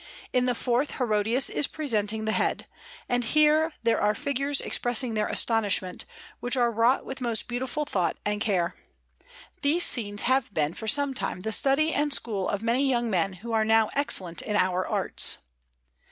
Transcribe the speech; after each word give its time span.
In 0.33 0.47
the 0.47 0.55
fourth 0.55 0.93
Herodias 0.97 1.47
is 1.47 1.67
presenting 1.67 2.25
the 2.25 2.31
head; 2.31 2.65
and 3.07 3.23
here 3.23 3.71
there 3.83 4.01
are 4.01 4.15
figures 4.15 4.59
expressing 4.59 5.13
their 5.13 5.27
astonishment, 5.27 6.05
which 6.39 6.57
are 6.57 6.71
wrought 6.71 7.05
with 7.05 7.21
most 7.21 7.47
beautiful 7.47 7.85
thought 7.85 8.17
and 8.25 8.41
care. 8.41 8.73
These 9.61 9.85
scenes 9.85 10.23
have 10.23 10.51
been 10.55 10.73
for 10.73 10.87
some 10.87 11.13
time 11.13 11.41
the 11.41 11.51
study 11.51 11.93
and 11.93 12.11
school 12.11 12.49
of 12.49 12.63
many 12.63 12.89
young 12.89 13.11
men 13.11 13.33
who 13.45 13.51
are 13.53 13.63
now 13.63 13.91
excellent 13.93 14.41
in 14.41 14.55
our 14.55 14.87
arts. 14.87 15.37